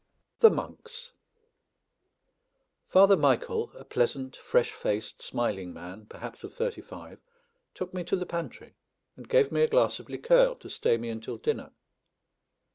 THE 0.39 0.49
MONKS 0.49 1.11
Father 2.87 3.15
Michael, 3.15 3.71
a 3.75 3.85
pleasant, 3.85 4.35
fresh 4.35 4.71
faced, 4.73 5.21
smiling 5.21 5.73
man, 5.75 6.07
perhaps 6.07 6.43
of 6.43 6.51
thirty 6.55 6.81
five, 6.81 7.19
took 7.75 7.93
me 7.93 8.03
to 8.05 8.15
the 8.15 8.25
pantry, 8.25 8.73
and 9.15 9.29
gave 9.29 9.51
me 9.51 9.61
a 9.61 9.67
glass 9.69 9.99
of 9.99 10.09
liqueur 10.09 10.55
to 10.55 10.69
stay 10.71 10.97
me 10.97 11.09
until 11.09 11.37
dinner. 11.37 11.69